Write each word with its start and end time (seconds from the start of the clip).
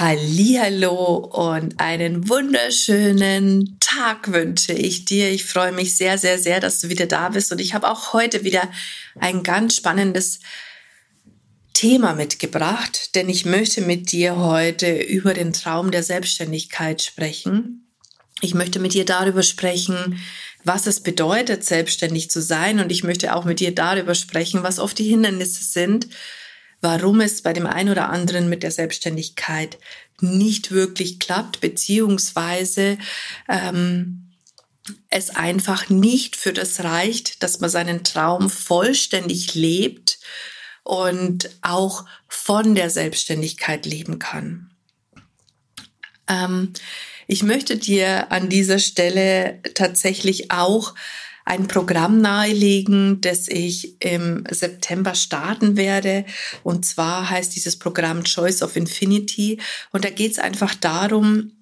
Hallihallo 0.00 1.16
und 1.16 1.78
einen 1.78 2.30
wunderschönen 2.30 3.76
Tag 3.80 4.32
wünsche 4.32 4.72
ich 4.72 5.04
dir. 5.04 5.30
Ich 5.30 5.44
freue 5.44 5.72
mich 5.72 5.94
sehr, 5.94 6.16
sehr, 6.16 6.38
sehr, 6.38 6.58
dass 6.58 6.80
du 6.80 6.88
wieder 6.88 7.04
da 7.04 7.28
bist 7.28 7.52
und 7.52 7.60
ich 7.60 7.74
habe 7.74 7.90
auch 7.90 8.14
heute 8.14 8.42
wieder 8.42 8.62
ein 9.18 9.42
ganz 9.42 9.76
spannendes 9.76 10.40
Thema 11.74 12.14
mitgebracht, 12.14 13.14
denn 13.14 13.28
ich 13.28 13.44
möchte 13.44 13.82
mit 13.82 14.10
dir 14.10 14.38
heute 14.38 14.90
über 14.90 15.34
den 15.34 15.52
Traum 15.52 15.90
der 15.90 16.02
Selbstständigkeit 16.02 17.02
sprechen. 17.02 17.86
Ich 18.40 18.54
möchte 18.54 18.78
mit 18.78 18.94
dir 18.94 19.04
darüber 19.04 19.42
sprechen, 19.42 20.18
was 20.64 20.86
es 20.86 21.00
bedeutet, 21.00 21.62
selbstständig 21.62 22.30
zu 22.30 22.40
sein 22.40 22.80
und 22.80 22.90
ich 22.90 23.04
möchte 23.04 23.36
auch 23.36 23.44
mit 23.44 23.60
dir 23.60 23.74
darüber 23.74 24.14
sprechen, 24.14 24.62
was 24.62 24.78
oft 24.78 24.96
die 24.96 25.10
Hindernisse 25.10 25.62
sind, 25.62 26.08
warum 26.80 27.20
es 27.20 27.42
bei 27.42 27.52
dem 27.52 27.66
einen 27.66 27.90
oder 27.90 28.08
anderen 28.08 28.48
mit 28.48 28.62
der 28.62 28.70
Selbstständigkeit 28.70 29.78
nicht 30.20 30.70
wirklich 30.70 31.18
klappt, 31.18 31.60
beziehungsweise 31.60 32.98
ähm, 33.48 34.30
es 35.08 35.30
einfach 35.30 35.88
nicht 35.88 36.36
für 36.36 36.52
das 36.52 36.82
reicht, 36.82 37.42
dass 37.42 37.60
man 37.60 37.70
seinen 37.70 38.04
Traum 38.04 38.50
vollständig 38.50 39.54
lebt 39.54 40.18
und 40.82 41.50
auch 41.62 42.04
von 42.28 42.74
der 42.74 42.90
Selbstständigkeit 42.90 43.86
leben 43.86 44.18
kann. 44.18 44.70
Ähm, 46.28 46.72
ich 47.26 47.42
möchte 47.42 47.76
dir 47.76 48.32
an 48.32 48.48
dieser 48.48 48.78
Stelle 48.78 49.60
tatsächlich 49.74 50.50
auch 50.50 50.94
ein 51.44 51.68
Programm 51.68 52.20
nahelegen, 52.20 53.20
das 53.20 53.48
ich 53.48 54.00
im 54.02 54.44
September 54.50 55.14
starten 55.14 55.76
werde. 55.76 56.24
Und 56.62 56.84
zwar 56.84 57.30
heißt 57.30 57.54
dieses 57.56 57.78
Programm 57.78 58.24
Choice 58.24 58.62
of 58.62 58.76
Infinity. 58.76 59.60
Und 59.92 60.04
da 60.04 60.10
geht 60.10 60.32
es 60.32 60.38
einfach 60.38 60.74
darum, 60.74 61.52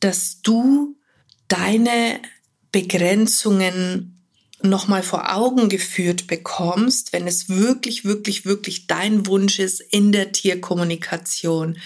dass 0.00 0.40
du 0.42 0.96
deine 1.48 2.20
Begrenzungen 2.72 4.16
nochmal 4.62 5.02
vor 5.02 5.34
Augen 5.34 5.68
geführt 5.68 6.26
bekommst, 6.26 7.12
wenn 7.12 7.26
es 7.26 7.48
wirklich, 7.48 8.04
wirklich, 8.04 8.44
wirklich 8.44 8.86
dein 8.86 9.26
Wunsch 9.26 9.58
ist 9.58 9.80
in 9.80 10.12
der 10.12 10.32
Tierkommunikation, 10.32 11.78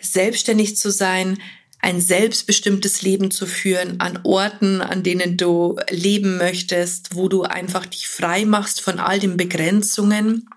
selbstständig 0.00 0.76
zu 0.76 0.90
sein, 0.90 1.38
ein 1.82 2.00
selbstbestimmtes 2.00 3.02
Leben 3.02 3.30
zu 3.30 3.44
führen 3.44 4.00
an 4.00 4.20
Orten, 4.22 4.80
an 4.80 5.02
denen 5.02 5.36
du 5.36 5.76
leben 5.90 6.38
möchtest, 6.38 7.16
wo 7.16 7.28
du 7.28 7.42
einfach 7.42 7.86
dich 7.86 8.08
frei 8.08 8.44
machst 8.44 8.80
von 8.80 9.00
all 9.00 9.18
den 9.18 9.36
Begrenzungen 9.36 10.48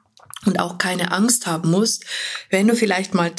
und 0.46 0.59
auch 0.59 0.78
keine 0.78 1.12
Angst 1.12 1.48
haben 1.48 1.72
musst, 1.72 2.06
wenn 2.52 2.68
du 2.68 2.76
vielleicht 2.76 3.16
mal 3.16 3.31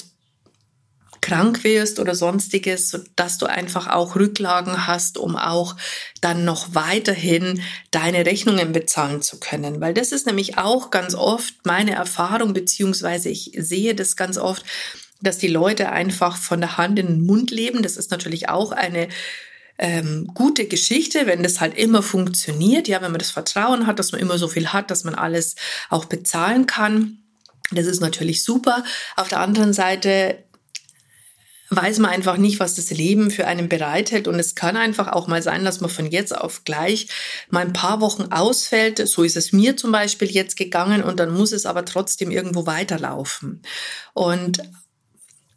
krank 1.21 1.65
wirst 1.65 1.99
oder 1.99 2.15
sonstiges, 2.15 2.89
so 2.89 2.99
dass 3.15 3.39
du 3.39 3.47
einfach 3.47 3.89
auch 3.89 4.17
Rücklagen 4.17 4.87
hast, 4.87 5.17
um 5.17 5.37
auch 5.37 5.77
dann 6.21 6.45
noch 6.45 6.75
weiterhin 6.75 7.63
deine 7.91 8.27
Rechnungen 8.27 8.73
bezahlen 8.73 9.23
zu 9.23 9.39
können. 9.39 9.81
Weil 9.81 9.95
das 9.95 10.13
ist 10.13 10.27
nämlich 10.27 10.59
auch 10.59 10.91
ganz 10.91 11.15
oft 11.15 11.55
meine 11.65 11.95
Erfahrung, 11.95 12.53
beziehungsweise 12.53 13.29
ich 13.29 13.53
sehe 13.57 13.95
das 13.95 14.17
ganz 14.17 14.39
oft, 14.39 14.65
dass 15.21 15.39
die 15.39 15.49
Leute 15.49 15.91
einfach 15.91 16.37
von 16.37 16.61
der 16.61 16.77
Hand 16.77 16.99
in 16.99 17.07
den 17.07 17.23
Mund 17.23 17.51
leben. 17.51 17.83
Das 17.83 17.97
ist 17.97 18.11
natürlich 18.11 18.49
auch 18.49 18.73
eine 18.73 19.09
ähm, 19.79 20.31
gute 20.35 20.67
Geschichte, 20.67 21.27
wenn 21.27 21.43
das 21.43 21.61
halt 21.61 21.77
immer 21.77 22.03
funktioniert. 22.03 22.89
Ja, 22.89 23.03
wenn 23.03 23.13
man 23.13 23.19
das 23.19 23.31
Vertrauen 23.31 23.87
hat, 23.87 23.99
dass 23.99 24.13
man 24.13 24.21
immer 24.21 24.39
so 24.39 24.49
viel 24.49 24.73
hat, 24.73 24.91
dass 24.91 25.05
man 25.05 25.15
alles 25.15 25.57
auch 25.91 26.07
bezahlen 26.07 26.67
kann. 26.67 27.19
Das 27.73 27.87
ist 27.87 28.01
natürlich 28.01 28.45
super. 28.45 28.85
Auf 29.17 29.29
der 29.29 29.41
anderen 29.41 29.73
Seite 29.73 30.39
weiß 31.71 31.99
man 31.99 32.13
einfach 32.13 32.37
nicht, 32.37 32.61
was 32.61 32.77
das 32.77 32.91
Leben 32.91 33.31
für 33.31 33.47
einen 33.47 33.69
bereithält. 33.69 34.29
Und 34.29 34.39
es 34.39 34.55
kann 34.55 34.77
einfach 34.77 35.09
auch 35.09 35.27
mal 35.27 35.43
sein, 35.43 35.65
dass 35.65 35.81
man 35.81 35.91
von 35.91 36.07
jetzt 36.07 36.37
auf 36.37 36.65
gleich 36.65 37.09
mal 37.51 37.65
ein 37.65 37.73
paar 37.73 38.01
Wochen 38.01 38.31
ausfällt. 38.31 39.07
So 39.09 39.25
ist 39.25 39.37
es 39.37 39.53
mir 39.53 39.77
zum 39.77 39.91
Beispiel 39.91 40.31
jetzt 40.31 40.57
gegangen 40.57 41.03
und 41.03 41.19
dann 41.19 41.35
muss 41.35 41.53
es 41.53 41.67
aber 41.67 41.85
trotzdem 41.85 42.31
irgendwo 42.31 42.67
weiterlaufen. 42.67 43.63
Und 44.15 44.63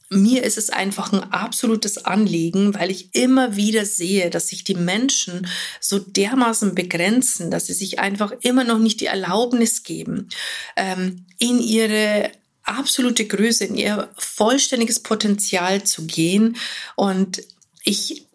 mir 0.09 0.43
ist 0.43 0.57
es 0.57 0.71
einfach 0.71 1.13
ein 1.13 1.31
absolutes 1.31 2.03
Anliegen, 2.05 2.73
weil 2.73 2.89
ich 2.89 3.13
immer 3.13 3.55
wieder 3.55 3.85
sehe, 3.85 4.31
dass 4.31 4.47
sich 4.47 4.63
die 4.63 4.75
Menschen 4.75 5.47
so 5.79 5.99
dermaßen 5.99 6.73
begrenzen, 6.73 7.51
dass 7.51 7.67
sie 7.67 7.73
sich 7.73 7.99
einfach 7.99 8.33
immer 8.41 8.63
noch 8.63 8.79
nicht 8.79 9.01
die 9.01 9.05
Erlaubnis 9.05 9.83
geben, 9.83 10.29
ähm, 10.75 11.25
in 11.37 11.59
ihre 11.59 12.31
absolute 12.63 13.25
Größe, 13.25 13.65
in 13.65 13.75
ihr 13.75 14.09
vollständiges 14.17 15.01
Potenzial 15.01 15.83
zu 15.83 16.05
gehen. 16.05 16.57
Und 16.95 17.43
ich 17.83 18.25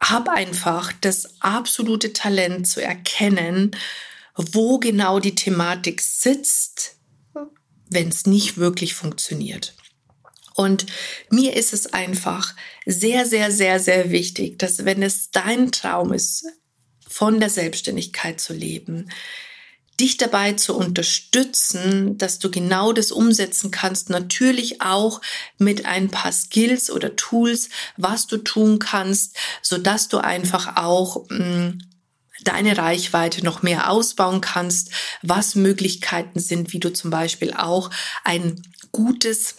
habe 0.00 0.32
einfach 0.32 0.92
das 1.00 1.40
absolute 1.40 2.12
Talent 2.12 2.66
zu 2.66 2.82
erkennen, 2.82 3.70
wo 4.34 4.78
genau 4.78 5.18
die 5.18 5.34
Thematik 5.34 6.00
sitzt, 6.00 6.96
wenn 7.88 8.08
es 8.08 8.26
nicht 8.26 8.56
wirklich 8.58 8.94
funktioniert. 8.94 9.74
Und 10.54 10.86
mir 11.30 11.56
ist 11.56 11.72
es 11.72 11.92
einfach 11.92 12.54
sehr, 12.86 13.26
sehr, 13.26 13.50
sehr, 13.50 13.80
sehr 13.80 14.10
wichtig, 14.10 14.58
dass 14.58 14.84
wenn 14.84 15.02
es 15.02 15.30
dein 15.30 15.72
Traum 15.72 16.12
ist, 16.12 16.44
von 17.08 17.40
der 17.40 17.50
Selbstständigkeit 17.50 18.40
zu 18.40 18.54
leben, 18.54 19.10
dich 20.00 20.16
dabei 20.16 20.54
zu 20.54 20.74
unterstützen, 20.74 22.16
dass 22.16 22.38
du 22.38 22.50
genau 22.50 22.92
das 22.92 23.12
umsetzen 23.12 23.70
kannst, 23.70 24.10
natürlich 24.10 24.80
auch 24.80 25.20
mit 25.58 25.84
ein 25.84 26.08
paar 26.08 26.32
Skills 26.32 26.90
oder 26.90 27.14
Tools, 27.14 27.68
was 27.96 28.26
du 28.26 28.38
tun 28.38 28.78
kannst, 28.78 29.36
so 29.60 29.78
dass 29.78 30.08
du 30.08 30.18
einfach 30.18 30.76
auch 30.76 31.28
mh, 31.28 31.38
mm, 31.38 31.78
deine 32.44 32.76
Reichweite 32.76 33.44
noch 33.44 33.62
mehr 33.62 33.90
ausbauen 33.90 34.40
kannst, 34.40 34.90
was 35.22 35.54
Möglichkeiten 35.54 36.40
sind, 36.40 36.72
wie 36.72 36.80
du 36.80 36.92
zum 36.92 37.10
Beispiel 37.10 37.52
auch 37.52 37.90
ein 38.24 38.60
gutes 38.90 39.56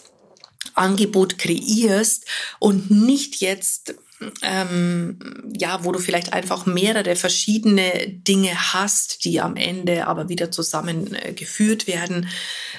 Angebot 0.74 1.38
kreierst 1.38 2.26
und 2.58 2.90
nicht 2.90 3.40
jetzt 3.40 3.94
ähm, 4.42 5.18
ja, 5.58 5.84
wo 5.84 5.92
du 5.92 5.98
vielleicht 5.98 6.32
einfach 6.32 6.66
mehrere 6.66 7.16
verschiedene 7.16 8.08
Dinge 8.08 8.72
hast, 8.72 9.24
die 9.24 9.40
am 9.40 9.56
Ende 9.56 10.06
aber 10.06 10.28
wieder 10.28 10.50
zusammengeführt 10.50 11.86
werden. 11.86 12.28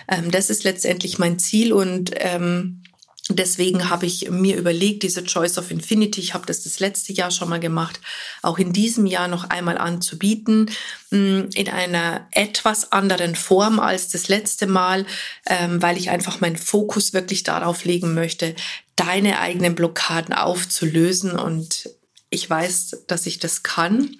Ähm, 0.07 0.31
das 0.31 0.49
ist 0.49 0.63
letztendlich 0.63 1.19
mein 1.19 1.39
Ziel 1.39 1.73
und 1.73 2.11
ähm, 2.15 2.83
Deswegen 3.29 3.89
habe 3.89 4.05
ich 4.05 4.29
mir 4.29 4.55
überlegt, 4.55 5.01
diese 5.01 5.23
Choice 5.23 5.57
of 5.57 5.71
Infinity, 5.71 6.21
ich 6.21 6.35
habe 6.35 6.45
das 6.45 6.61
das 6.61 6.79
letzte 6.79 7.11
Jahr 7.11 7.31
schon 7.31 7.49
mal 7.49 7.59
gemacht, 7.59 7.99
auch 8.43 8.59
in 8.59 8.71
diesem 8.71 9.07
Jahr 9.07 9.27
noch 9.27 9.49
einmal 9.49 9.79
anzubieten, 9.79 10.69
mm, 11.09 11.49
in 11.55 11.69
einer 11.69 12.27
etwas 12.31 12.91
anderen 12.91 13.35
Form 13.35 13.79
als 13.79 14.09
das 14.09 14.27
letzte 14.27 14.67
Mal, 14.67 15.07
ähm, 15.47 15.81
weil 15.81 15.97
ich 15.97 16.11
einfach 16.11 16.39
meinen 16.39 16.57
Fokus 16.57 17.13
wirklich 17.13 17.41
darauf 17.41 17.83
legen 17.83 18.13
möchte, 18.13 18.53
deine 18.95 19.39
eigenen 19.39 19.73
Blockaden 19.73 20.35
aufzulösen 20.35 21.31
und 21.31 21.89
ich 22.29 22.47
weiß, 22.47 23.05
dass 23.07 23.25
ich 23.25 23.39
das 23.39 23.63
kann 23.63 24.17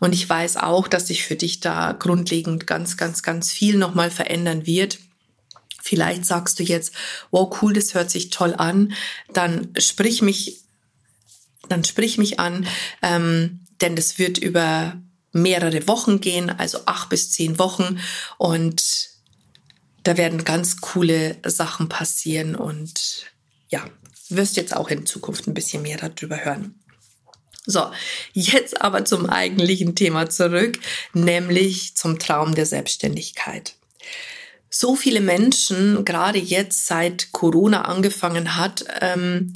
und 0.00 0.14
ich 0.14 0.26
weiß 0.26 0.56
auch, 0.56 0.88
dass 0.88 1.08
sich 1.08 1.24
für 1.24 1.36
dich 1.36 1.60
da 1.60 1.92
grundlegend 1.92 2.66
ganz, 2.66 2.96
ganz, 2.96 3.22
ganz 3.22 3.50
viel 3.52 3.76
nochmal 3.76 4.10
verändern 4.10 4.64
wird. 4.66 4.98
Vielleicht 5.86 6.26
sagst 6.26 6.58
du 6.58 6.64
jetzt, 6.64 6.92
wow, 7.30 7.56
cool, 7.62 7.72
das 7.72 7.94
hört 7.94 8.10
sich 8.10 8.30
toll 8.30 8.54
an. 8.54 8.92
Dann 9.32 9.72
sprich 9.78 10.20
mich, 10.20 10.62
dann 11.68 11.84
sprich 11.84 12.18
mich 12.18 12.40
an, 12.40 12.66
ähm, 13.02 13.60
denn 13.80 13.94
das 13.94 14.18
wird 14.18 14.36
über 14.38 15.00
mehrere 15.30 15.86
Wochen 15.86 16.20
gehen, 16.20 16.50
also 16.50 16.80
acht 16.86 17.08
bis 17.08 17.30
zehn 17.30 17.60
Wochen 17.60 18.00
und 18.36 19.10
da 20.02 20.16
werden 20.16 20.42
ganz 20.42 20.80
coole 20.80 21.36
Sachen 21.44 21.88
passieren 21.88 22.56
und 22.56 23.26
ja, 23.68 23.84
wirst 24.28 24.56
jetzt 24.56 24.74
auch 24.74 24.88
in 24.88 25.06
Zukunft 25.06 25.46
ein 25.46 25.54
bisschen 25.54 25.82
mehr 25.82 25.98
darüber 25.98 26.44
hören. 26.44 26.74
So, 27.64 27.92
jetzt 28.32 28.80
aber 28.82 29.04
zum 29.04 29.28
eigentlichen 29.28 29.94
Thema 29.94 30.30
zurück, 30.30 30.80
nämlich 31.12 31.96
zum 31.96 32.18
Traum 32.18 32.56
der 32.56 32.66
Selbstständigkeit 32.66 33.76
so 34.78 34.96
viele 34.96 35.20
Menschen, 35.20 36.04
gerade 36.04 36.38
jetzt 36.38 36.86
seit 36.86 37.32
Corona 37.32 37.82
angefangen 37.82 38.56
hat, 38.56 38.84
ähm, 39.00 39.52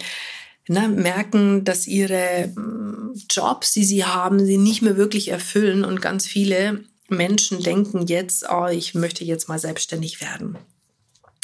na, 0.69 0.89
merken, 0.89 1.65
dass 1.65 1.87
ihre 1.87 2.53
mm, 2.55 3.15
Jobs, 3.29 3.73
die 3.73 3.85
sie 3.85 4.05
haben, 4.05 4.45
sie 4.45 4.59
nicht 4.59 4.83
mehr 4.83 4.97
wirklich 4.97 5.29
erfüllen 5.29 5.85
und 5.85 6.01
ganz 6.01 6.27
viele 6.27 6.85
Menschen 7.09 7.63
denken 7.63 8.07
jetzt, 8.07 8.47
oh, 8.49 8.69
ich 8.69 8.95
möchte 8.95 9.25
jetzt 9.25 9.49
mal 9.49 9.59
selbstständig 9.59 10.21
werden. 10.21 10.57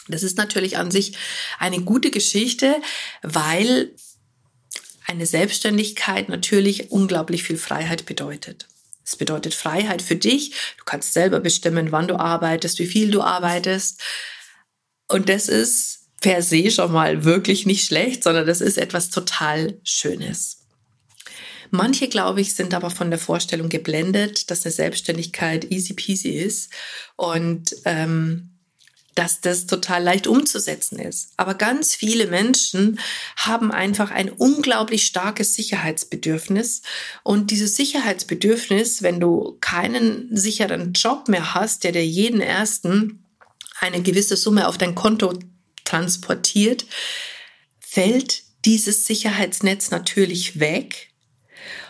Das 0.09 0.23
ist 0.23 0.39
natürlich 0.39 0.77
an 0.77 0.91
sich 0.91 1.17
eine 1.59 1.81
gute 1.81 2.11
Geschichte, 2.11 2.77
weil 3.23 3.91
eine 5.07 5.27
Selbstständigkeit 5.27 6.29
natürlich 6.29 6.91
unglaublich 6.91 7.43
viel 7.43 7.59
Freiheit 7.59 8.07
bedeutet. 8.07 8.69
Es 9.07 9.15
bedeutet 9.15 9.55
Freiheit 9.55 10.03
für 10.03 10.17
dich. 10.17 10.51
Du 10.79 10.85
kannst 10.85 11.13
selber 11.13 11.39
bestimmen, 11.39 11.93
wann 11.93 12.09
du 12.09 12.17
arbeitest, 12.17 12.81
wie 12.81 12.87
viel 12.87 13.13
du 13.13 13.23
arbeitest. 13.23 14.03
Und 15.07 15.29
das 15.29 15.49
ist 15.49 16.09
per 16.21 16.43
se 16.43 16.71
schon 16.73 16.91
mal 16.91 17.25
wirklich 17.25 17.67
nicht 17.67 17.87
schlecht, 17.87 18.25
sondern 18.25 18.47
das 18.47 18.61
ist 18.61 18.79
etwas 18.79 19.11
total 19.11 19.79
Schönes. 19.85 20.67
Manche, 21.71 22.09
glaube 22.09 22.41
ich, 22.41 22.55
sind 22.55 22.75
aber 22.75 22.91
von 22.91 23.11
der 23.11 23.19
Vorstellung 23.19 23.69
geblendet, 23.69 24.51
dass 24.51 24.65
eine 24.65 24.73
Selbstständigkeit 24.73 25.71
easy 25.71 25.95
peasy 25.95 26.31
ist 26.31 26.73
und 27.17 27.75
ähm, 27.85 28.56
dass 29.17 29.41
das 29.41 29.67
total 29.67 30.03
leicht 30.03 30.27
umzusetzen 30.27 30.99
ist. 30.99 31.31
Aber 31.39 31.55
ganz 31.55 31.95
viele 31.95 32.27
Menschen 32.27 33.01
haben 33.37 33.73
einfach 33.73 34.11
ein 34.11 34.31
unglaublich 34.31 35.07
starkes 35.07 35.55
Sicherheitsbedürfnis. 35.55 36.83
Und 37.23 37.51
dieses 37.51 37.77
Sicherheitsbedürfnis, 37.77 39.03
wenn 39.03 39.19
du 39.19 39.57
keinen 39.61 40.29
sicheren 40.37 40.93
Job 40.93 41.29
mehr 41.29 41.55
hast, 41.55 41.83
der 41.83 41.93
dir 41.93 42.07
jeden 42.07 42.43
ersten 42.43 43.25
eine 43.81 44.03
gewisse 44.03 44.37
Summe 44.37 44.69
auf 44.69 44.77
dein 44.77 44.95
Konto 44.95 45.39
transportiert, 45.85 46.85
fällt 47.81 48.43
dieses 48.67 49.07
Sicherheitsnetz 49.07 49.91
natürlich 49.91 50.61
weg. 50.61 51.09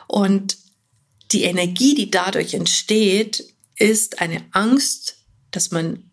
Und 0.06 0.58
die 1.32 1.42
Energie, 1.42 1.96
die 1.96 2.10
dadurch 2.10 2.54
entsteht, 2.54 3.52
ist 3.76 4.20
eine 4.20 4.44
Angst, 4.52 5.16
dass 5.50 5.72
man 5.72 6.10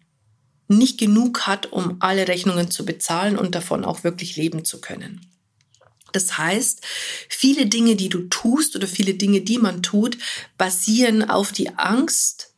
nicht 0.78 1.00
genug 1.00 1.48
hat, 1.48 1.72
um 1.72 1.98
alle 2.00 2.28
Rechnungen 2.28 2.72
zu 2.72 2.86
bezahlen 2.86 3.38
und 3.38 3.56
davon 3.56 3.86
auch 3.86 4.04
wirklich 4.04 4.36
leben 4.36 4.66
zu 4.66 4.82
können. 4.82 5.22
Das 6.14 6.38
heißt, 6.38 6.82
viele 7.28 7.66
Dinge, 7.66 7.96
die 7.96 8.10
du 8.10 8.28
tust 8.30 8.76
oder 8.76 8.88
viele 8.88 9.16
Dinge, 9.16 9.42
die 9.42 9.58
man 9.58 9.82
tut, 9.82 10.18
basieren 10.58 11.28
auf 11.30 11.52
die 11.52 11.76
Angst, 11.78 12.54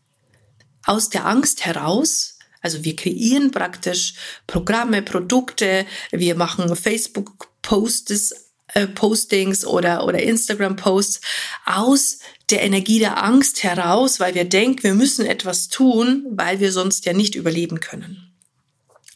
aus 0.85 1.09
der 1.09 1.25
Angst 1.25 1.65
heraus. 1.65 2.37
Also 2.61 2.83
wir 2.83 2.95
kreieren 2.95 3.51
praktisch 3.51 4.15
Programme, 4.45 5.01
Produkte, 5.01 5.85
wir 6.11 6.35
machen 6.35 6.75
Facebook-Posts 6.75 8.45
äh, 8.73 8.87
Postings 8.87 9.65
oder, 9.65 10.05
oder 10.05 10.21
Instagram-Posts 10.21 11.21
aus 11.65 12.19
der 12.49 12.61
Energie 12.61 12.99
der 12.99 13.23
Angst 13.23 13.63
heraus, 13.63 14.19
weil 14.19 14.35
wir 14.35 14.45
denken, 14.45 14.83
wir 14.83 14.93
müssen 14.93 15.25
etwas 15.25 15.67
tun, 15.67 16.25
weil 16.31 16.59
wir 16.59 16.71
sonst 16.71 17.05
ja 17.05 17.13
nicht 17.13 17.35
überleben 17.35 17.79
können. 17.79 18.33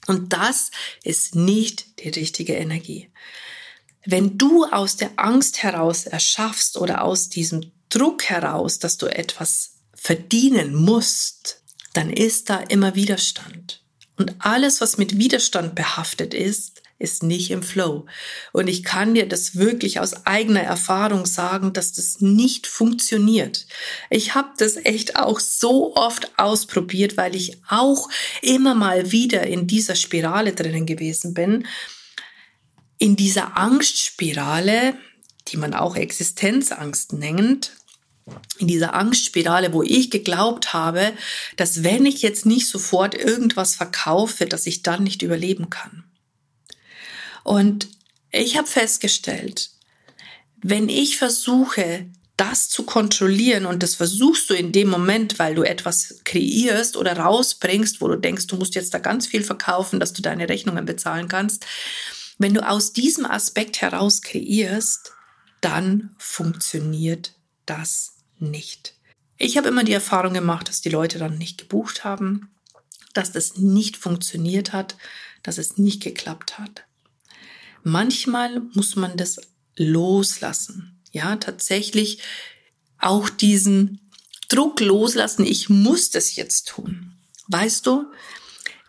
Und 0.08 0.34
das 0.34 0.72
ist 1.04 1.36
nicht 1.36 2.00
die 2.00 2.10
richtige 2.10 2.56
Energie. 2.56 3.12
Wenn 4.06 4.38
du 4.38 4.66
aus 4.66 4.98
der 4.98 5.12
Angst 5.18 5.62
heraus 5.62 6.06
erschaffst 6.06 6.78
oder 6.78 7.04
aus 7.04 7.30
diesem 7.30 7.72
Druck 7.90 8.24
heraus, 8.24 8.80
dass 8.80 8.98
du 8.98 9.06
etwas 9.06 9.76
verdienen 9.94 10.74
musst, 10.74 11.62
dann 11.94 12.10
ist 12.10 12.50
da 12.50 12.60
immer 12.60 12.96
Widerstand. 12.96 13.84
Und 14.18 14.36
alles, 14.40 14.82
was 14.82 14.98
mit 14.98 15.18
Widerstand 15.18 15.76
behaftet 15.76 16.34
ist, 16.34 16.82
ist 17.00 17.24
nicht 17.24 17.50
im 17.50 17.64
Flow. 17.64 18.06
Und 18.52 18.68
ich 18.68 18.84
kann 18.84 19.14
dir 19.14 19.28
das 19.28 19.56
wirklich 19.56 20.00
aus 20.00 20.26
eigener 20.26 20.62
Erfahrung 20.62 21.26
sagen, 21.26 21.74
dass 21.74 21.94
das 21.94 22.20
nicht 22.20 22.68
funktioniert. 22.68 23.66
Ich 24.10 24.36
habe 24.36 24.50
das 24.58 24.76
echt 24.76 25.16
auch 25.16 25.40
so 25.40 25.96
oft 25.96 26.38
ausprobiert, 26.38 27.16
weil 27.18 27.36
ich 27.36 27.58
auch 27.70 28.10
immer 28.42 28.76
mal 28.76 29.12
wieder 29.12 29.48
in 29.48 29.66
dieser 29.66 29.96
Spirale 29.96 30.54
drinnen 30.54 30.86
gewesen 30.86 31.34
bin. 31.34 31.66
In 32.98 33.16
dieser 33.16 33.58
Angstspirale, 33.58 34.94
die 35.48 35.58
man 35.58 35.74
auch 35.74 35.96
Existenzangst 35.96 37.14
nennt, 37.14 37.72
in 38.58 38.68
dieser 38.68 38.94
Angstspirale, 38.94 39.74
wo 39.74 39.82
ich 39.82 40.12
geglaubt 40.12 40.74
habe, 40.74 41.14
dass 41.56 41.84
wenn 41.84 42.06
ich 42.06 42.22
jetzt 42.22 42.46
nicht 42.46 42.68
sofort 42.68 43.16
irgendwas 43.16 43.76
verkaufe, 43.76 44.46
dass 44.46 44.68
ich 44.68 44.84
dann 44.84 45.04
nicht 45.04 45.22
überleben 45.22 45.70
kann. 45.70 46.09
Und 47.50 47.88
ich 48.30 48.58
habe 48.58 48.68
festgestellt, 48.68 49.72
wenn 50.62 50.88
ich 50.88 51.18
versuche, 51.18 52.06
das 52.38 52.70
zu 52.70 52.84
kontrollieren 52.84 53.66
und 53.66 53.82
das 53.82 53.96
versuchst 53.96 54.52
du 54.52 54.54
in 54.54 54.72
dem 54.72 54.88
Moment, 54.88 55.40
weil 55.40 55.56
du 55.56 55.64
etwas 55.64 56.22
kreierst 56.26 56.96
oder 56.96 57.18
rausbringst, 57.18 58.02
wo 58.02 58.08
du 58.08 58.18
denkst, 58.18 58.46
du 58.46 58.56
musst 58.56 58.76
jetzt 58.76 58.94
da 58.94 59.00
ganz 59.00 59.26
viel 59.26 59.44
verkaufen, 59.44 60.00
dass 60.00 60.14
du 60.14 60.22
deine 60.22 60.48
Rechnungen 60.48 60.86
bezahlen 60.86 61.28
kannst. 61.28 61.66
Wenn 62.38 62.54
du 62.54 62.64
aus 62.64 62.94
diesem 62.94 63.26
Aspekt 63.26 63.82
heraus 63.82 64.22
kreierst, 64.22 65.14
dann 65.60 66.14
funktioniert 66.20 67.34
das 67.66 68.14
nicht. 68.38 68.94
Ich 69.38 69.58
habe 69.58 69.70
immer 69.70 69.84
die 69.84 69.94
Erfahrung 69.94 70.36
gemacht, 70.36 70.70
dass 70.70 70.82
die 70.82 70.90
Leute 70.90 71.18
dann 71.18 71.40
nicht 71.40 71.58
gebucht 71.58 72.04
haben, 72.04 72.52
dass 73.16 73.32
das 73.32 73.58
nicht 73.58 73.98
funktioniert 73.98 74.72
hat, 74.72 74.98
dass 75.42 75.58
es 75.58 75.80
nicht 75.80 76.04
geklappt 76.04 76.60
hat. 76.60 76.84
Manchmal 77.84 78.62
muss 78.74 78.96
man 78.96 79.18
das 79.18 79.40
loslassen. 79.76 81.02
Ja, 81.12 81.36
tatsächlich 81.38 82.20
auch 83.00 83.30
diesen 83.30 84.12
Druck 84.50 84.80
loslassen. 84.80 85.46
Ich 85.46 85.70
muss 85.70 86.12
das 86.12 86.36
jetzt 86.36 86.68
tun. 86.68 87.14
Weißt 87.48 87.86
du, 87.88 88.06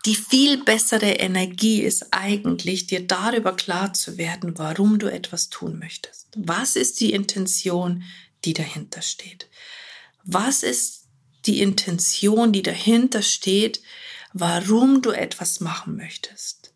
die 0.06 0.14
viel 0.14 0.62
bessere 0.64 1.12
Energie 1.12 1.82
ist 1.82 2.06
eigentlich, 2.12 2.87
dir 2.87 3.06
darüber 3.06 3.54
klar 3.54 3.92
zu 3.92 4.16
werden, 4.16 4.58
warum 4.58 4.98
du 4.98 5.08
etwas 5.08 5.50
tun 5.50 5.78
möchtest. 5.78 6.28
Was 6.37 6.76
ist 6.76 7.00
die 7.00 7.12
Intention, 7.12 8.04
die 8.44 8.54
dahinter 8.54 9.02
steht? 9.02 9.48
Was 10.25 10.62
ist 10.62 11.04
die 11.46 11.60
Intention, 11.60 12.52
die 12.52 12.62
dahinter 12.62 13.22
steht, 13.22 13.82
warum 14.32 15.02
du 15.02 15.10
etwas 15.10 15.60
machen 15.60 15.96
möchtest? 15.96 16.69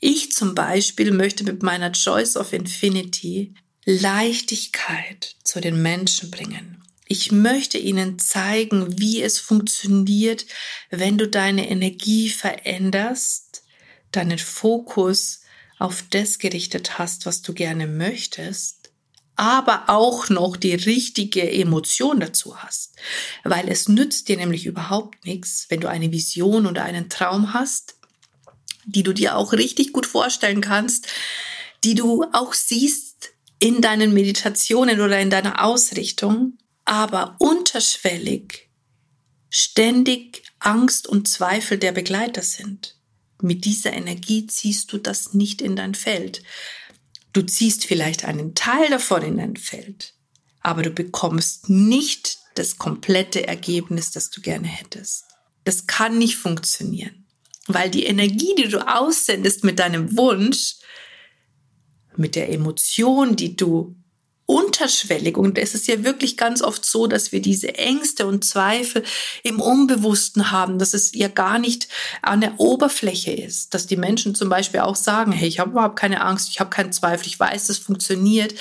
Ich 0.00 0.32
zum 0.32 0.54
Beispiel 0.54 1.10
möchte 1.10 1.44
mit 1.44 1.62
meiner 1.62 1.92
Choice 1.92 2.36
of 2.36 2.52
Infinity 2.52 3.54
Leichtigkeit 3.84 5.36
zu 5.42 5.60
den 5.60 5.82
Menschen 5.82 6.30
bringen. 6.30 6.84
Ich 7.06 7.32
möchte 7.32 7.78
ihnen 7.78 8.18
zeigen, 8.18 8.98
wie 8.98 9.22
es 9.22 9.38
funktioniert, 9.38 10.44
wenn 10.90 11.16
du 11.16 11.26
deine 11.26 11.70
Energie 11.70 12.28
veränderst, 12.28 13.62
deinen 14.12 14.38
Fokus 14.38 15.40
auf 15.78 16.04
das 16.10 16.38
gerichtet 16.38 16.98
hast, 16.98 17.24
was 17.24 17.42
du 17.42 17.54
gerne 17.54 17.86
möchtest, 17.86 18.92
aber 19.36 19.84
auch 19.88 20.28
noch 20.28 20.56
die 20.56 20.74
richtige 20.74 21.50
Emotion 21.50 22.20
dazu 22.20 22.58
hast. 22.58 22.96
Weil 23.42 23.68
es 23.68 23.88
nützt 23.88 24.28
dir 24.28 24.36
nämlich 24.36 24.66
überhaupt 24.66 25.24
nichts, 25.24 25.66
wenn 25.70 25.80
du 25.80 25.88
eine 25.88 26.12
Vision 26.12 26.66
oder 26.66 26.84
einen 26.84 27.08
Traum 27.08 27.54
hast, 27.54 27.97
die 28.88 29.02
du 29.02 29.12
dir 29.12 29.36
auch 29.36 29.52
richtig 29.52 29.92
gut 29.92 30.06
vorstellen 30.06 30.60
kannst, 30.60 31.06
die 31.84 31.94
du 31.94 32.24
auch 32.32 32.54
siehst 32.54 33.30
in 33.58 33.80
deinen 33.80 34.14
Meditationen 34.14 35.00
oder 35.00 35.18
in 35.20 35.30
deiner 35.30 35.64
Ausrichtung, 35.64 36.58
aber 36.84 37.36
unterschwellig 37.38 38.68
ständig 39.50 40.42
Angst 40.58 41.06
und 41.06 41.28
Zweifel 41.28 41.78
der 41.78 41.92
Begleiter 41.92 42.42
sind. 42.42 42.96
Mit 43.40 43.64
dieser 43.64 43.92
Energie 43.92 44.46
ziehst 44.46 44.92
du 44.92 44.98
das 44.98 45.34
nicht 45.34 45.62
in 45.62 45.76
dein 45.76 45.94
Feld. 45.94 46.42
Du 47.32 47.42
ziehst 47.42 47.84
vielleicht 47.84 48.24
einen 48.24 48.54
Teil 48.54 48.90
davon 48.90 49.22
in 49.22 49.36
dein 49.36 49.56
Feld, 49.56 50.14
aber 50.60 50.82
du 50.82 50.90
bekommst 50.90 51.68
nicht 51.68 52.38
das 52.54 52.78
komplette 52.78 53.46
Ergebnis, 53.46 54.10
das 54.10 54.30
du 54.30 54.40
gerne 54.40 54.66
hättest. 54.66 55.24
Das 55.64 55.86
kann 55.86 56.18
nicht 56.18 56.36
funktionieren. 56.36 57.27
Weil 57.68 57.90
die 57.90 58.04
Energie, 58.04 58.54
die 58.56 58.68
du 58.68 58.86
aussendest 58.86 59.62
mit 59.62 59.78
deinem 59.78 60.16
Wunsch, 60.16 60.76
mit 62.16 62.34
der 62.34 62.50
Emotion, 62.50 63.36
die 63.36 63.54
du 63.54 63.94
unterschwellig, 64.46 65.36
und 65.36 65.58
es 65.58 65.74
ist 65.74 65.86
ja 65.88 66.02
wirklich 66.04 66.38
ganz 66.38 66.62
oft 66.62 66.84
so, 66.84 67.06
dass 67.06 67.32
wir 67.32 67.42
diese 67.42 67.74
Ängste 67.74 68.26
und 68.26 68.44
Zweifel 68.44 69.04
im 69.42 69.60
Unbewussten 69.60 70.50
haben, 70.50 70.78
dass 70.78 70.94
es 70.94 71.14
ja 71.14 71.28
gar 71.28 71.58
nicht 71.58 71.86
an 72.22 72.40
der 72.40 72.58
Oberfläche 72.58 73.30
ist, 73.30 73.74
dass 73.74 73.86
die 73.86 73.98
Menschen 73.98 74.34
zum 74.34 74.48
Beispiel 74.48 74.80
auch 74.80 74.96
sagen, 74.96 75.32
hey, 75.32 75.46
ich 75.46 75.58
habe 75.58 75.72
überhaupt 75.72 75.98
keine 75.98 76.22
Angst, 76.22 76.48
ich 76.48 76.60
habe 76.60 76.70
keinen 76.70 76.92
Zweifel, 76.92 77.26
ich 77.26 77.38
weiß, 77.38 77.66
das 77.66 77.76
funktioniert, 77.76 78.54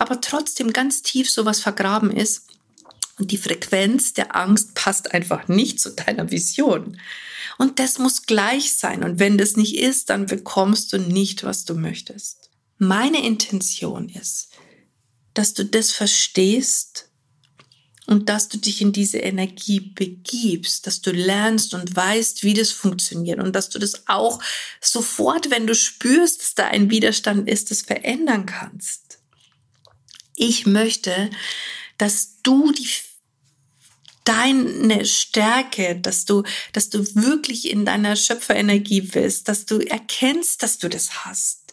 aber 0.00 0.20
trotzdem 0.20 0.72
ganz 0.72 1.02
tief 1.02 1.30
sowas 1.30 1.60
vergraben 1.60 2.10
ist 2.10 2.42
und 3.18 3.30
die 3.30 3.38
Frequenz 3.38 4.14
der 4.14 4.36
Angst 4.36 4.74
passt 4.74 5.12
einfach 5.12 5.48
nicht 5.48 5.80
zu 5.80 5.90
deiner 5.90 6.30
Vision. 6.30 6.98
Und 7.58 7.80
das 7.80 7.98
muss 7.98 8.26
gleich 8.26 8.74
sein. 8.76 9.02
Und 9.02 9.18
wenn 9.18 9.36
das 9.36 9.56
nicht 9.56 9.76
ist, 9.76 10.10
dann 10.10 10.26
bekommst 10.26 10.92
du 10.92 10.98
nicht, 10.98 11.42
was 11.42 11.64
du 11.64 11.74
möchtest. 11.74 12.50
Meine 12.78 13.24
Intention 13.26 14.08
ist, 14.08 14.50
dass 15.34 15.54
du 15.54 15.64
das 15.64 15.90
verstehst 15.90 17.08
und 18.06 18.28
dass 18.28 18.48
du 18.48 18.56
dich 18.56 18.80
in 18.80 18.92
diese 18.92 19.18
Energie 19.18 19.80
begibst, 19.80 20.86
dass 20.86 21.00
du 21.00 21.10
lernst 21.10 21.74
und 21.74 21.94
weißt, 21.94 22.42
wie 22.42 22.54
das 22.54 22.70
funktioniert 22.70 23.38
und 23.38 23.54
dass 23.54 23.68
du 23.68 23.78
das 23.78 24.08
auch 24.08 24.40
sofort, 24.80 25.50
wenn 25.50 25.66
du 25.66 25.74
spürst, 25.74 26.40
dass 26.40 26.54
da 26.54 26.68
ein 26.68 26.88
Widerstand 26.90 27.48
ist, 27.48 27.70
das 27.70 27.82
verändern 27.82 28.46
kannst. 28.46 29.18
Ich 30.36 30.64
möchte, 30.64 31.30
dass 31.98 32.40
du 32.42 32.72
die 32.72 32.88
deine 34.28 35.06
Stärke, 35.06 35.96
dass 35.96 36.26
du, 36.26 36.42
dass 36.74 36.90
du 36.90 37.04
wirklich 37.14 37.70
in 37.70 37.86
deiner 37.86 38.14
Schöpferenergie 38.14 39.00
bist, 39.00 39.48
dass 39.48 39.64
du 39.64 39.78
erkennst, 39.78 40.62
dass 40.62 40.78
du 40.78 40.88
das 40.88 41.24
hast. 41.24 41.72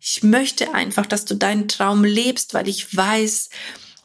Ich 0.00 0.22
möchte 0.22 0.72
einfach, 0.72 1.04
dass 1.04 1.24
du 1.24 1.34
deinen 1.34 1.66
Traum 1.66 2.04
lebst, 2.04 2.54
weil 2.54 2.68
ich 2.68 2.96
weiß, 2.96 3.50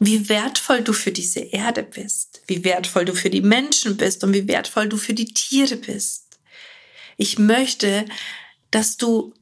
wie 0.00 0.28
wertvoll 0.28 0.82
du 0.82 0.92
für 0.92 1.12
diese 1.12 1.40
Erde 1.40 1.84
bist, 1.84 2.42
wie 2.48 2.64
wertvoll 2.64 3.04
du 3.04 3.14
für 3.14 3.30
die 3.30 3.40
Menschen 3.40 3.96
bist 3.96 4.24
und 4.24 4.32
wie 4.32 4.48
wertvoll 4.48 4.88
du 4.88 4.96
für 4.96 5.14
die 5.14 5.32
Tiere 5.32 5.76
bist. 5.76 6.38
Ich 7.16 7.38
möchte, 7.38 8.04
dass 8.70 8.96
du, 8.96 9.32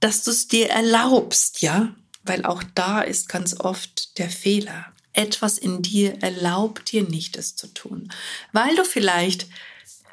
dass 0.00 0.24
du 0.24 0.30
es 0.30 0.48
dir 0.48 0.70
erlaubst, 0.70 1.60
ja, 1.60 1.94
weil 2.24 2.44
auch 2.44 2.62
da 2.74 3.02
ist 3.02 3.28
ganz 3.28 3.60
oft 3.60 4.18
der 4.18 4.30
Fehler 4.30 4.92
etwas 5.12 5.58
in 5.58 5.82
dir 5.82 6.22
erlaubt 6.22 6.92
dir 6.92 7.02
nicht, 7.02 7.36
es 7.36 7.56
zu 7.56 7.66
tun, 7.68 8.12
weil 8.52 8.74
du 8.76 8.84
vielleicht 8.84 9.46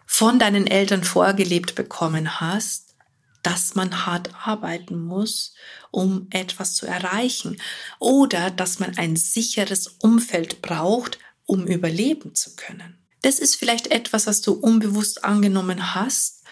von 0.06 0.40
deinen 0.40 0.68
Eltern 0.68 1.04
vorgelebt 1.04 1.76
bekommen 1.76 2.40
hast, 2.40 2.96
dass 3.44 3.76
man 3.76 4.06
hart 4.06 4.32
arbeiten 4.46 5.00
muss, 5.00 5.54
um 5.92 6.28
etwas 6.32 6.74
zu 6.74 6.86
erreichen 6.86 7.62
oder 8.00 8.52
dass 8.52 8.80
man 8.80 8.98
ein 8.98 9.16
sicheres 9.16 9.88
Umfeld 9.88 10.62
braucht, 10.62 11.20
um 11.46 11.66
überleben 11.66 12.36
zu 12.36 12.56
können. 12.56 12.98
Das 13.22 13.40
ist 13.40 13.56
vielleicht 13.56 13.88
etwas, 13.88 14.28
was 14.28 14.42
du 14.42 14.54
unbewusst 14.54 15.24
angenommen 15.24 15.96
hast, 15.96 16.44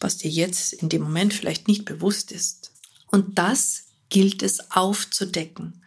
was 0.00 0.16
dir 0.16 0.30
jetzt 0.30 0.72
in 0.72 0.88
dem 0.88 1.02
Moment 1.02 1.34
vielleicht 1.34 1.68
nicht 1.68 1.84
bewusst 1.84 2.32
ist. 2.32 2.72
Und 3.06 3.38
das 3.38 3.84
gilt 4.08 4.42
es 4.42 4.70
aufzudecken. 4.70 5.84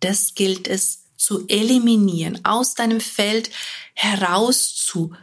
Das 0.00 0.34
gilt 0.34 0.68
es 0.68 1.03
zu 1.24 1.46
eliminieren, 1.48 2.44
aus 2.44 2.74
deinem 2.74 3.00
Feld 3.00 3.50
heraus 3.94 4.74
zu 4.74 5.14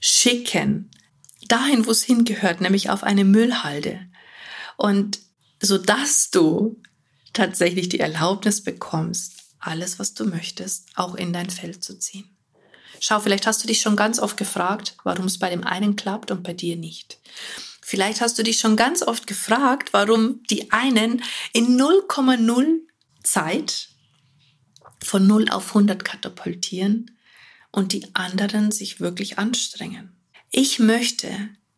schicken, 0.00 0.90
dahin, 1.48 1.86
wo 1.86 1.90
es 1.90 2.02
hingehört, 2.02 2.60
nämlich 2.60 2.90
auf 2.90 3.02
eine 3.02 3.24
Müllhalde. 3.24 4.00
Und 4.76 5.20
so 5.62 5.78
dass 5.78 6.30
du 6.30 6.80
tatsächlich 7.32 7.88
die 7.88 8.00
Erlaubnis 8.00 8.62
bekommst, 8.62 9.32
alles, 9.58 9.98
was 9.98 10.14
du 10.14 10.24
möchtest, 10.24 10.88
auch 10.94 11.14
in 11.14 11.32
dein 11.32 11.50
Feld 11.50 11.84
zu 11.84 11.98
ziehen. 11.98 12.36
Schau, 13.00 13.20
vielleicht 13.20 13.46
hast 13.46 13.62
du 13.62 13.66
dich 13.66 13.80
schon 13.80 13.96
ganz 13.96 14.18
oft 14.18 14.36
gefragt, 14.36 14.96
warum 15.04 15.26
es 15.26 15.38
bei 15.38 15.50
dem 15.50 15.64
einen 15.64 15.96
klappt 15.96 16.30
und 16.30 16.42
bei 16.42 16.54
dir 16.54 16.76
nicht. 16.76 17.18
Vielleicht 17.82 18.20
hast 18.20 18.38
du 18.38 18.42
dich 18.42 18.58
schon 18.58 18.76
ganz 18.76 19.02
oft 19.02 19.26
gefragt, 19.26 19.92
warum 19.92 20.42
die 20.50 20.72
einen 20.72 21.22
in 21.52 21.78
0,0 21.78 22.78
Zeit 23.22 23.90
von 25.04 25.26
0 25.26 25.48
auf 25.50 25.68
100 25.68 26.04
katapultieren 26.04 27.10
und 27.70 27.92
die 27.92 28.14
anderen 28.14 28.70
sich 28.72 29.00
wirklich 29.00 29.38
anstrengen. 29.38 30.16
Ich 30.50 30.78
möchte, 30.78 31.28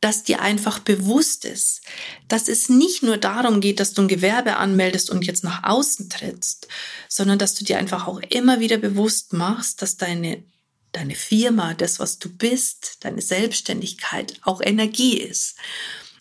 dass 0.00 0.22
dir 0.22 0.40
einfach 0.40 0.78
bewusst 0.78 1.44
ist, 1.44 1.80
dass 2.28 2.48
es 2.48 2.68
nicht 2.68 3.02
nur 3.02 3.16
darum 3.16 3.60
geht, 3.60 3.80
dass 3.80 3.94
du 3.94 4.02
ein 4.02 4.08
Gewerbe 4.08 4.56
anmeldest 4.56 5.10
und 5.10 5.26
jetzt 5.26 5.42
nach 5.42 5.64
außen 5.64 6.08
trittst, 6.08 6.68
sondern 7.08 7.38
dass 7.38 7.54
du 7.54 7.64
dir 7.64 7.78
einfach 7.78 8.06
auch 8.06 8.20
immer 8.20 8.60
wieder 8.60 8.78
bewusst 8.78 9.32
machst, 9.32 9.82
dass 9.82 9.96
deine, 9.96 10.44
deine 10.92 11.16
Firma, 11.16 11.74
das, 11.74 11.98
was 11.98 12.18
du 12.18 12.28
bist, 12.28 12.98
deine 13.00 13.22
Selbstständigkeit 13.22 14.34
auch 14.42 14.60
Energie 14.60 15.18
ist. 15.18 15.56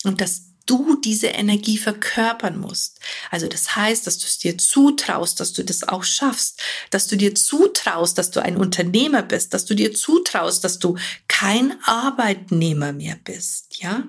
Und 0.04 0.20
dass 0.20 0.47
du 0.68 0.96
diese 0.96 1.28
Energie 1.28 1.78
verkörpern 1.78 2.58
musst. 2.58 3.00
Also 3.30 3.48
das 3.48 3.74
heißt, 3.74 4.06
dass 4.06 4.18
du 4.18 4.26
es 4.26 4.38
dir 4.38 4.58
zutraust, 4.58 5.40
dass 5.40 5.52
du 5.52 5.64
das 5.64 5.82
auch 5.82 6.04
schaffst, 6.04 6.60
dass 6.90 7.06
du 7.06 7.16
dir 7.16 7.34
zutraust, 7.34 8.18
dass 8.18 8.30
du 8.30 8.40
ein 8.40 8.56
Unternehmer 8.56 9.22
bist, 9.22 9.54
dass 9.54 9.64
du 9.64 9.74
dir 9.74 9.94
zutraust, 9.94 10.62
dass 10.62 10.78
du 10.78 10.96
kein 11.26 11.82
Arbeitnehmer 11.84 12.92
mehr 12.92 13.16
bist, 13.24 13.78
ja? 13.78 14.04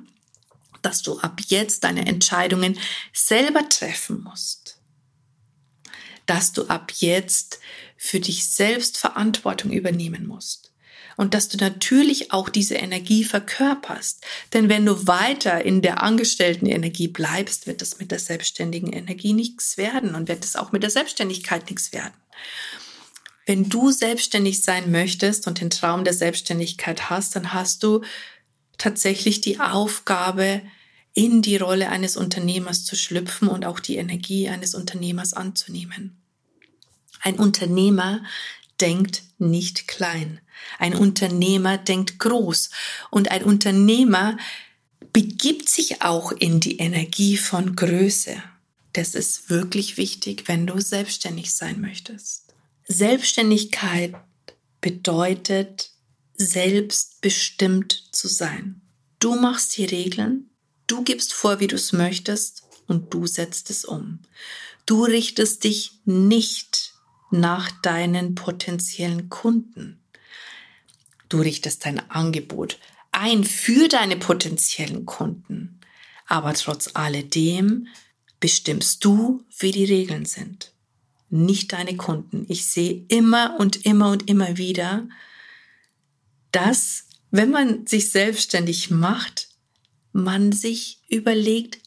Dass 0.81 1.01
du 1.01 1.19
ab 1.19 1.41
jetzt 1.47 1.83
deine 1.83 2.05
Entscheidungen 2.05 2.77
selber 3.13 3.67
treffen 3.67 4.23
musst. 4.23 4.77
Dass 6.25 6.51
du 6.51 6.67
ab 6.67 6.91
jetzt 6.97 7.59
für 7.97 8.19
dich 8.19 8.47
selbst 8.47 8.97
Verantwortung 8.97 9.71
übernehmen 9.71 10.27
musst 10.27 10.68
und 11.19 11.33
dass 11.33 11.49
du 11.49 11.57
natürlich 11.57 12.31
auch 12.31 12.47
diese 12.47 12.75
Energie 12.75 13.25
verkörperst. 13.25 14.23
Denn 14.53 14.69
wenn 14.69 14.85
du 14.85 15.05
weiter 15.05 15.65
in 15.65 15.81
der 15.81 16.01
angestellten 16.01 16.65
Energie 16.65 17.09
bleibst, 17.09 17.67
wird 17.67 17.81
es 17.81 17.99
mit 17.99 18.11
der 18.11 18.19
selbstständigen 18.19 18.93
Energie 18.93 19.33
nichts 19.33 19.75
werden 19.75 20.15
und 20.15 20.29
wird 20.29 20.45
es 20.45 20.55
auch 20.55 20.71
mit 20.71 20.81
der 20.81 20.89
Selbstständigkeit 20.89 21.69
nichts 21.69 21.91
werden. 21.91 22.13
Wenn 23.45 23.67
du 23.67 23.91
selbstständig 23.91 24.63
sein 24.63 24.91
möchtest 24.91 25.45
und 25.45 25.59
den 25.59 25.69
Traum 25.69 26.05
der 26.05 26.13
Selbstständigkeit 26.13 27.09
hast, 27.09 27.35
dann 27.35 27.51
hast 27.51 27.83
du 27.83 28.01
tatsächlich 28.77 29.41
die 29.41 29.59
Aufgabe, 29.59 30.61
in 31.13 31.41
die 31.41 31.57
Rolle 31.57 31.89
eines 31.89 32.15
Unternehmers 32.15 32.85
zu 32.85 32.95
schlüpfen 32.95 33.49
und 33.49 33.65
auch 33.65 33.81
die 33.81 33.97
Energie 33.97 34.47
eines 34.47 34.73
Unternehmers 34.73 35.33
anzunehmen. 35.33 36.21
Ein 37.19 37.35
Unternehmer 37.35 38.21
denkt 38.81 39.23
nicht 39.37 39.87
klein. 39.87 40.39
Ein 40.77 40.95
Unternehmer 40.95 41.77
denkt 41.77 42.19
groß 42.19 42.69
und 43.11 43.31
ein 43.31 43.43
Unternehmer 43.43 44.37
begibt 45.13 45.69
sich 45.69 46.01
auch 46.01 46.31
in 46.31 46.59
die 46.59 46.77
Energie 46.77 47.37
von 47.37 47.75
Größe. 47.75 48.41
Das 48.93 49.15
ist 49.15 49.49
wirklich 49.49 49.97
wichtig, 49.97 50.47
wenn 50.47 50.67
du 50.67 50.79
selbstständig 50.79 51.53
sein 51.53 51.79
möchtest. 51.79 52.45
Selbstständigkeit 52.87 54.15
bedeutet, 54.81 55.91
selbstbestimmt 56.35 58.07
zu 58.11 58.27
sein. 58.27 58.81
Du 59.19 59.35
machst 59.35 59.77
die 59.77 59.85
Regeln, 59.85 60.49
du 60.87 61.03
gibst 61.03 61.33
vor, 61.33 61.59
wie 61.59 61.67
du 61.67 61.75
es 61.75 61.91
möchtest 61.91 62.63
und 62.87 63.13
du 63.13 63.27
setzt 63.27 63.69
es 63.69 63.85
um. 63.85 64.19
Du 64.85 65.03
richtest 65.03 65.65
dich 65.65 65.91
nicht 66.05 66.93
nach 67.31 67.71
deinen 67.81 68.35
potenziellen 68.35 69.29
Kunden. 69.29 70.01
Du 71.29 71.41
richtest 71.41 71.85
dein 71.85 72.09
Angebot 72.09 72.79
ein 73.11 73.43
für 73.43 73.87
deine 73.87 74.17
potenziellen 74.17 75.05
Kunden. 75.05 75.79
Aber 76.27 76.53
trotz 76.53 76.91
alledem 76.93 77.87
bestimmst 78.39 79.03
du, 79.03 79.43
wie 79.57 79.71
die 79.71 79.85
Regeln 79.85 80.25
sind. 80.25 80.71
Nicht 81.29 81.73
deine 81.73 81.97
Kunden. 81.97 82.45
Ich 82.47 82.65
sehe 82.65 83.05
immer 83.07 83.57
und 83.59 83.85
immer 83.85 84.11
und 84.11 84.29
immer 84.29 84.57
wieder, 84.57 85.07
dass, 86.51 87.05
wenn 87.31 87.51
man 87.51 87.85
sich 87.85 88.11
selbstständig 88.11 88.89
macht, 88.89 89.49
man 90.11 90.51
sich 90.51 91.01
überlegt, 91.07 91.79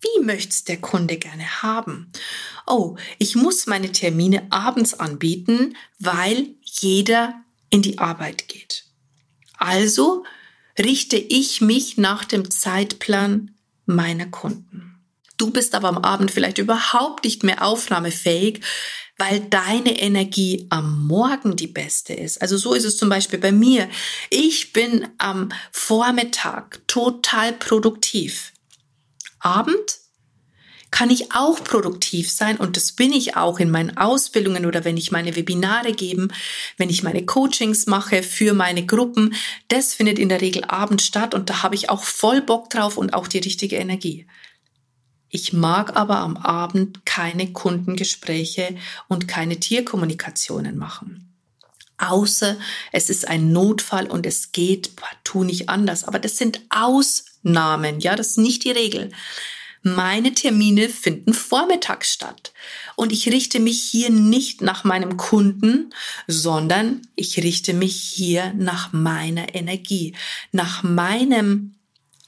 wie 0.00 0.24
möcht's 0.24 0.64
der 0.64 0.78
Kunde 0.78 1.16
gerne 1.16 1.62
haben? 1.62 2.12
Oh, 2.66 2.96
ich 3.18 3.34
muss 3.34 3.66
meine 3.66 3.92
Termine 3.92 4.46
abends 4.50 4.94
anbieten, 4.94 5.76
weil 5.98 6.48
jeder 6.62 7.34
in 7.70 7.82
die 7.82 7.98
Arbeit 7.98 8.48
geht. 8.48 8.84
Also 9.56 10.24
richte 10.78 11.16
ich 11.16 11.60
mich 11.60 11.96
nach 11.96 12.24
dem 12.24 12.50
Zeitplan 12.50 13.54
meiner 13.86 14.26
Kunden. 14.26 15.00
Du 15.36 15.50
bist 15.50 15.74
aber 15.74 15.88
am 15.88 15.98
Abend 15.98 16.30
vielleicht 16.30 16.58
überhaupt 16.58 17.24
nicht 17.24 17.42
mehr 17.42 17.64
aufnahmefähig, 17.64 18.60
weil 19.18 19.40
deine 19.40 20.00
Energie 20.00 20.66
am 20.70 21.06
Morgen 21.06 21.56
die 21.56 21.66
beste 21.66 22.12
ist. 22.14 22.40
Also 22.40 22.56
so 22.56 22.74
ist 22.74 22.84
es 22.84 22.96
zum 22.96 23.08
Beispiel 23.08 23.38
bei 23.38 23.50
mir. 23.50 23.88
Ich 24.30 24.72
bin 24.72 25.08
am 25.18 25.50
Vormittag 25.72 26.80
total 26.86 27.52
produktiv. 27.52 28.52
Abend 29.40 29.98
kann 30.90 31.10
ich 31.10 31.32
auch 31.32 31.62
produktiv 31.62 32.30
sein 32.30 32.56
und 32.56 32.76
das 32.76 32.92
bin 32.92 33.12
ich 33.12 33.36
auch 33.36 33.60
in 33.60 33.70
meinen 33.70 33.96
Ausbildungen 33.96 34.64
oder 34.64 34.84
wenn 34.84 34.96
ich 34.96 35.12
meine 35.12 35.36
Webinare 35.36 35.92
gebe, 35.92 36.28
wenn 36.78 36.88
ich 36.88 37.02
meine 37.02 37.26
Coachings 37.26 37.86
mache 37.86 38.22
für 38.22 38.54
meine 38.54 38.86
Gruppen. 38.86 39.34
Das 39.68 39.94
findet 39.94 40.18
in 40.18 40.30
der 40.30 40.40
Regel 40.40 40.64
abends 40.64 41.04
statt 41.04 41.34
und 41.34 41.50
da 41.50 41.62
habe 41.62 41.74
ich 41.74 41.90
auch 41.90 42.02
voll 42.02 42.40
Bock 42.40 42.70
drauf 42.70 42.96
und 42.96 43.12
auch 43.12 43.28
die 43.28 43.38
richtige 43.38 43.76
Energie. 43.76 44.26
Ich 45.28 45.52
mag 45.52 45.94
aber 45.94 46.18
am 46.18 46.38
Abend 46.38 47.04
keine 47.04 47.52
Kundengespräche 47.52 48.76
und 49.08 49.28
keine 49.28 49.60
Tierkommunikationen 49.60 50.78
machen. 50.78 51.34
Außer 51.98 52.56
es 52.92 53.10
ist 53.10 53.28
ein 53.28 53.52
Notfall 53.52 54.06
und 54.06 54.24
es 54.24 54.52
geht 54.52 54.96
partout 54.96 55.44
nicht 55.44 55.68
anders. 55.68 56.04
Aber 56.04 56.18
das 56.18 56.38
sind 56.38 56.60
Ausnahmen, 56.70 57.37
ja, 58.00 58.16
das 58.16 58.28
ist 58.28 58.38
nicht 58.38 58.64
die 58.64 58.70
Regel. 58.70 59.10
Meine 59.82 60.34
Termine 60.34 60.88
finden 60.88 61.32
vormittags 61.32 62.12
statt. 62.12 62.52
Und 62.96 63.12
ich 63.12 63.28
richte 63.28 63.60
mich 63.60 63.82
hier 63.82 64.10
nicht 64.10 64.60
nach 64.60 64.84
meinem 64.84 65.16
Kunden, 65.16 65.94
sondern 66.26 67.02
ich 67.14 67.38
richte 67.38 67.74
mich 67.74 68.00
hier 68.00 68.52
nach 68.54 68.92
meiner 68.92 69.54
Energie, 69.54 70.14
nach 70.50 70.82
meinem, 70.82 71.76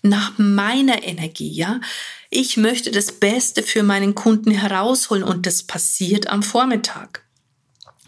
nach 0.02 0.38
meiner 0.38 1.02
Energie, 1.02 1.50
ja. 1.50 1.80
Ich 2.30 2.56
möchte 2.56 2.92
das 2.92 3.10
Beste 3.10 3.64
für 3.64 3.82
meinen 3.82 4.14
Kunden 4.14 4.52
herausholen 4.52 5.24
und 5.24 5.46
das 5.46 5.64
passiert 5.64 6.28
am 6.28 6.44
Vormittag. 6.44 7.24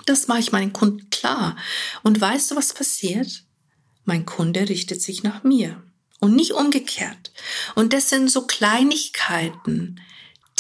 Das 0.07 0.29
mache 0.29 0.41
ich 0.41 0.53
meinen 0.53 0.73
Kunden 0.73 1.11
klar. 1.11 1.57
Und 2.05 2.21
weißt 2.21 2.53
du, 2.53 2.57
was 2.57 2.73
passiert? 2.73 3.43
Mein 4.05 4.25
Kunde 4.25 4.69
richtet 4.69 5.03
sich 5.03 5.25
nach 5.25 5.43
mir 5.43 5.83
und 6.23 6.37
nicht 6.37 6.53
umgekehrt. 6.53 7.33
Und 7.75 7.93
das 7.93 8.09
sind 8.09 8.31
so 8.31 8.47
Kleinigkeiten, 8.47 10.01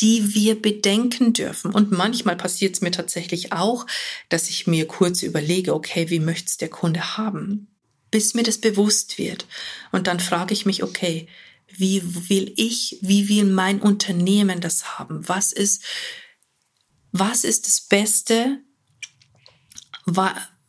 die 0.01 0.35
wir 0.35 0.61
bedenken 0.61 1.33
dürfen. 1.33 1.73
Und 1.73 1.93
manchmal 1.93 2.35
passiert 2.35 2.75
es 2.75 2.81
mir 2.81 2.91
tatsächlich 2.91 3.53
auch, 3.53 3.87
dass 4.29 4.51
ich 4.51 4.67
mir 4.67 4.89
kurz 4.89 5.23
überlege, 5.23 5.73
okay, 5.73 6.11
wie 6.11 6.19
möchte 6.19 6.49
es 6.49 6.57
der 6.57 6.69
Kunde 6.69 7.17
haben? 7.17 7.69
Bis 8.11 8.35
mir 8.35 8.43
das 8.43 8.59
bewusst 8.59 9.19
wird. 9.19 9.47
Und 9.93 10.09
dann 10.09 10.19
frage 10.19 10.53
ich 10.53 10.67
mich, 10.67 10.83
okay, 10.83 11.29
wie 11.69 12.03
will 12.29 12.53
ich, 12.57 12.99
wie 13.01 13.29
will 13.29 13.45
mein 13.45 13.81
Unternehmen 13.81 14.61
das 14.61 14.99
haben? 14.99 15.29
Was 15.29 15.53
ist, 15.53 15.85
was 17.13 17.45
ist 17.45 17.69
das 17.69 17.83
Beste? 17.83 18.59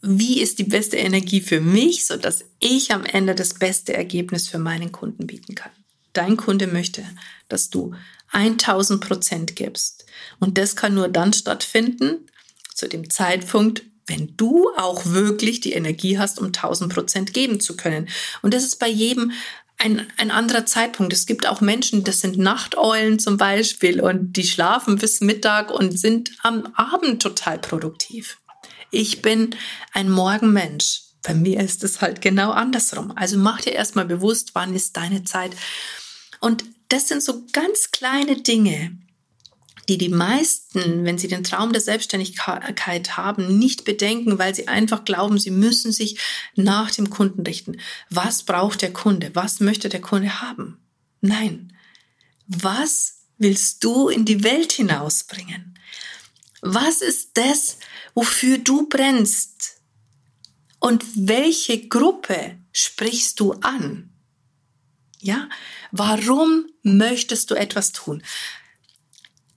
Wie 0.06 0.42
ist 0.42 0.60
die 0.60 0.66
beste 0.66 0.98
Energie 0.98 1.40
für 1.40 1.62
mich, 1.62 2.06
so 2.06 2.18
dass 2.18 2.44
ich 2.60 2.92
am 2.92 3.06
Ende 3.06 3.36
das 3.36 3.54
beste 3.54 3.94
Ergebnis 3.94 4.50
für 4.50 4.60
meinen 4.60 4.92
Kunden 4.92 5.28
bieten 5.28 5.56
kann? 5.56 5.72
Dein 6.12 6.36
Kunde 6.36 6.68
möchte, 6.68 7.06
dass 7.48 7.70
du 7.70 7.96
1000 8.34 9.00
Prozent 9.00 9.56
gibst. 9.56 10.06
Und 10.42 10.58
das 10.58 10.76
kann 10.76 10.94
nur 10.94 11.08
dann 11.08 11.32
stattfinden, 11.32 12.28
zu 12.76 12.90
dem 12.90 13.10
Zeitpunkt, 13.10 13.84
wenn 14.06 14.36
du 14.36 14.68
auch 14.76 15.06
wirklich 15.06 15.62
die 15.62 15.72
Energie 15.72 16.20
hast, 16.20 16.38
um 16.38 16.48
1000 16.48 16.94
Prozent 16.94 17.34
geben 17.34 17.62
zu 17.62 17.78
können. 17.78 18.10
Und 18.42 18.54
das 18.54 18.66
ist 18.66 18.80
bei 18.80 18.90
jedem 18.90 19.32
ein, 19.78 20.06
ein 20.18 20.32
anderer 20.32 20.66
Zeitpunkt. 20.66 21.14
Es 21.14 21.26
gibt 21.26 21.48
auch 21.48 21.62
Menschen, 21.62 22.04
das 22.04 22.20
sind 22.20 22.38
Nachteulen 22.38 23.20
zum 23.20 23.38
Beispiel 23.38 24.02
und 24.02 24.34
die 24.34 24.44
schlafen 24.44 24.98
bis 24.98 25.22
Mittag 25.22 25.72
und 25.72 25.98
sind 25.98 26.32
am 26.42 26.68
Abend 26.76 27.22
total 27.22 27.58
produktiv. 27.58 28.38
Ich 28.94 29.24
bin 29.24 29.56
ein 29.92 30.08
Morgenmensch. 30.08 31.02
Bei 31.24 31.34
mir 31.34 31.60
ist 31.62 31.84
es 31.84 32.00
halt 32.00 32.22
genau 32.22 32.52
andersrum. 32.52 33.12
Also 33.16 33.40
mach 33.40 33.60
dir 33.62 33.74
erstmal 33.74 34.06
bewusst, 34.06 34.52
wann 34.54 34.76
ist 34.76 34.96
deine 34.96 35.24
Zeit. 35.24 35.56
Und 36.40 36.64
das 36.90 37.08
sind 37.08 37.24
so 37.24 37.44
ganz 37.54 37.90
kleine 37.90 38.40
Dinge, 38.42 38.96
die 39.90 39.98
die 39.98 40.10
meisten, 40.10 41.06
wenn 41.06 41.18
sie 41.18 41.28
den 41.28 41.44
Traum 41.44 41.74
der 41.74 41.82
Selbstständigkeit 41.82 43.18
haben, 43.18 43.58
nicht 43.58 43.84
bedenken, 43.84 44.38
weil 44.38 44.54
sie 44.54 44.68
einfach 44.68 45.06
glauben, 45.06 45.40
sie 45.40 45.52
müssen 45.52 45.92
sich 45.92 46.20
nach 46.56 46.92
dem 46.92 47.10
Kunden 47.10 47.42
richten. 47.42 47.78
Was 48.12 48.44
braucht 48.44 48.84
der 48.84 48.94
Kunde? 48.94 49.32
Was 49.34 49.60
möchte 49.60 49.90
der 49.90 50.02
Kunde 50.02 50.40
haben? 50.40 50.78
Nein. 51.20 51.74
Was 52.46 53.24
willst 53.40 53.84
du 53.84 54.10
in 54.10 54.24
die 54.24 54.44
Welt 54.44 54.74
hinausbringen? 54.74 55.73
Was 56.66 57.02
ist 57.02 57.32
das, 57.34 57.78
wofür 58.14 58.58
du 58.58 58.88
brennst? 58.88 59.82
Und 60.80 61.04
welche 61.16 61.90
Gruppe 61.90 62.58
sprichst 62.72 63.42
du 63.42 63.52
an? 63.52 64.12
Ja, 65.20 65.50
warum 65.92 66.66
möchtest 66.82 67.52
du 67.52 67.56
etwas 67.56 67.92
tun? 67.92 68.24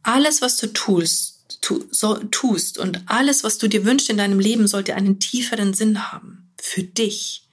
Alles, 0.02 0.42
was 0.42 0.56
du 0.56 0.72
tust, 0.72 1.58
tu, 1.60 1.84
so, 1.92 2.16
tust 2.16 2.76
und 2.76 3.02
alles, 3.06 3.44
was 3.44 3.58
du 3.58 3.68
dir 3.68 3.84
wünschst 3.84 4.10
in 4.10 4.16
deinem 4.16 4.40
Leben, 4.40 4.66
sollte 4.66 4.96
einen 4.96 5.20
tieferen 5.20 5.75
Sinn 5.75 6.10
haben. 6.10 6.52
Für 6.60 6.82
dich. 6.82 7.49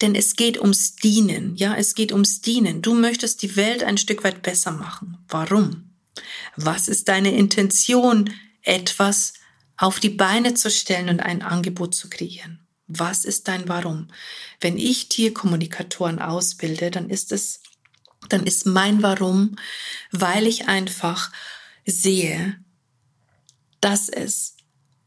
Denn 0.00 0.14
es 0.14 0.36
geht 0.36 0.60
ums 0.60 0.94
Dienen. 0.94 1.56
Ja, 1.56 1.74
es 1.74 1.96
geht 1.96 2.12
ums 2.12 2.42
Dienen. 2.42 2.80
Du 2.80 2.94
möchtest 2.94 3.42
die 3.42 3.56
Welt 3.56 3.82
ein 3.82 3.98
Stück 3.98 4.22
weit 4.22 4.42
besser 4.42 4.70
machen. 4.70 5.18
Warum? 5.28 5.90
Was 6.54 6.86
ist 6.86 7.08
deine 7.08 7.36
Intention, 7.36 8.30
etwas 8.62 9.34
auf 9.76 10.00
die 10.00 10.10
Beine 10.10 10.54
zu 10.54 10.70
stellen 10.70 11.08
und 11.08 11.20
ein 11.20 11.42
Angebot 11.42 11.94
zu 11.94 12.08
kreieren? 12.08 12.60
Was 12.86 13.24
ist 13.24 13.48
dein 13.48 13.68
Warum? 13.68 14.08
Wenn 14.60 14.76
ich 14.76 15.08
Tierkommunikatoren 15.08 16.18
ausbilde, 16.18 16.90
dann 16.90 17.08
ist 17.08 17.32
es, 17.32 17.60
dann 18.28 18.44
ist 18.44 18.66
mein 18.66 19.02
Warum, 19.02 19.56
weil 20.10 20.46
ich 20.46 20.68
einfach 20.68 21.32
sehe, 21.86 22.58
dass 23.80 24.08
es 24.08 24.56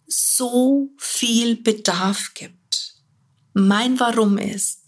so 0.07 0.89
viel 0.97 1.55
Bedarf 1.55 2.33
gibt. 2.33 2.95
Mein 3.53 3.99
Warum 3.99 4.37
ist, 4.37 4.81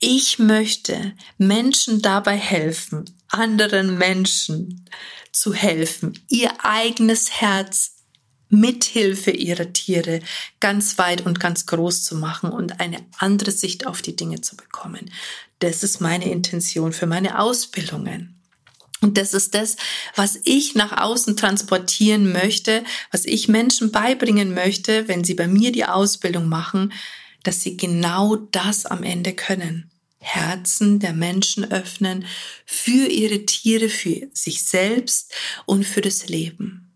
ich 0.00 0.38
möchte 0.38 1.14
Menschen 1.38 2.02
dabei 2.02 2.36
helfen, 2.36 3.16
anderen 3.28 3.96
Menschen 3.98 4.84
zu 5.36 5.52
helfen, 5.52 6.18
ihr 6.28 6.64
eigenes 6.64 7.30
Herz 7.30 7.96
mithilfe 8.48 9.32
ihrer 9.32 9.72
Tiere 9.72 10.20
ganz 10.60 10.96
weit 10.98 11.26
und 11.26 11.40
ganz 11.40 11.66
groß 11.66 12.04
zu 12.04 12.16
machen 12.16 12.50
und 12.50 12.80
eine 12.80 13.04
andere 13.18 13.50
Sicht 13.50 13.86
auf 13.86 14.00
die 14.00 14.16
Dinge 14.16 14.40
zu 14.40 14.56
bekommen. 14.56 15.10
Das 15.58 15.82
ist 15.82 16.00
meine 16.00 16.30
Intention 16.30 16.92
für 16.92 17.06
meine 17.06 17.38
Ausbildungen. 17.38 18.40
Und 19.02 19.18
das 19.18 19.34
ist 19.34 19.54
das, 19.54 19.76
was 20.14 20.38
ich 20.44 20.74
nach 20.74 21.02
außen 21.02 21.36
transportieren 21.36 22.32
möchte, 22.32 22.82
was 23.10 23.26
ich 23.26 23.46
Menschen 23.46 23.92
beibringen 23.92 24.54
möchte, 24.54 25.06
wenn 25.06 25.22
sie 25.22 25.34
bei 25.34 25.48
mir 25.48 25.70
die 25.70 25.84
Ausbildung 25.84 26.48
machen, 26.48 26.94
dass 27.42 27.60
sie 27.60 27.76
genau 27.76 28.36
das 28.36 28.86
am 28.86 29.02
Ende 29.02 29.34
können. 29.34 29.90
Herzen 30.18 30.98
der 30.98 31.12
Menschen 31.12 31.70
öffnen 31.70 32.26
für 32.64 33.06
ihre 33.06 33.46
Tiere, 33.46 33.88
für 33.88 34.28
sich 34.32 34.64
selbst 34.64 35.32
und 35.66 35.84
für 35.84 36.00
das 36.00 36.28
Leben 36.28 36.86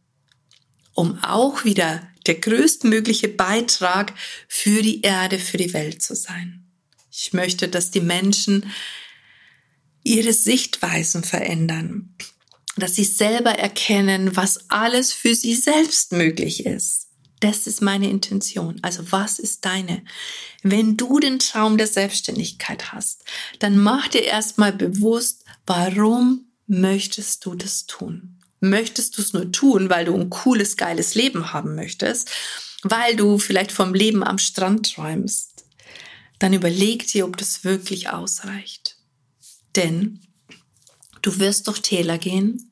um 1.00 1.18
auch 1.24 1.64
wieder 1.64 2.06
der 2.26 2.35
größtmögliche 2.35 3.28
Beitrag 3.28 4.12
für 4.48 4.83
die 4.83 5.00
Erde, 5.00 5.38
für 5.38 5.56
die 5.56 5.72
Welt 5.72 6.02
zu 6.02 6.14
sein. 6.14 6.66
Ich 7.11 7.33
möchte, 7.33 7.68
dass 7.68 7.90
die 7.90 8.02
Menschen 8.02 8.70
ihre 10.04 10.35
Sichtweisen 10.35 11.24
verändern, 11.24 12.14
dass 12.76 12.96
sie 12.96 13.04
selber 13.04 13.52
erkennen, 13.52 14.37
was 14.37 14.70
alles 14.70 15.12
für 15.12 15.35
sie 15.35 15.54
selbst 15.54 16.12
möglich 16.12 16.66
ist. 16.66 17.09
Das 17.40 17.66
ist 17.66 17.81
meine 17.81 18.11
Intention. 18.11 18.79
Also 18.83 19.11
was 19.11 19.38
ist 19.38 19.64
deine? 19.64 20.05
Wenn 20.62 20.98
du 20.98 21.18
den 21.18 21.38
Traum 21.38 21.79
der 21.79 21.87
Selbstständigkeit 21.87 22.92
hast, 22.92 23.24
dann 23.59 23.79
mach 23.79 24.09
dir 24.09 24.22
erstmal 24.22 24.72
bewusst, 24.72 25.44
warum 25.66 26.46
möchtest 26.66 27.46
du 27.46 27.55
das 27.55 27.87
tun? 27.87 28.38
Möchtest 28.61 29.16
du 29.16 29.22
es 29.22 29.33
nur 29.33 29.50
tun, 29.50 29.88
weil 29.88 30.05
du 30.05 30.14
ein 30.14 30.29
cooles, 30.29 30.76
geiles 30.76 31.14
Leben 31.14 31.55
haben 31.55 31.74
möchtest, 31.74 32.31
weil 32.83 33.16
du 33.16 33.38
vielleicht 33.38 33.72
vom 33.72 33.94
Leben 33.94 34.22
am 34.22 34.37
Strand 34.37 34.94
träumst, 34.94 35.64
dann 36.38 36.53
überleg 36.53 37.07
dir, 37.07 37.24
ob 37.24 37.38
das 37.38 37.64
wirklich 37.64 38.11
ausreicht. 38.11 38.96
Denn 39.76 40.20
du 41.22 41.38
wirst 41.38 41.68
durch 41.68 41.81
Täler 41.81 42.18
gehen, 42.18 42.69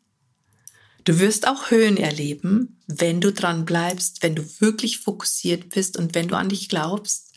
du 1.08 1.18
wirst 1.20 1.48
auch 1.48 1.70
Höhen 1.70 1.96
erleben, 1.96 2.76
wenn 2.86 3.22
du 3.22 3.32
dran 3.32 3.64
bleibst, 3.64 4.22
wenn 4.22 4.34
du 4.34 4.44
wirklich 4.60 4.98
fokussiert 4.98 5.70
bist 5.70 5.96
und 5.96 6.14
wenn 6.14 6.28
du 6.28 6.36
an 6.36 6.50
dich 6.50 6.68
glaubst. 6.68 7.32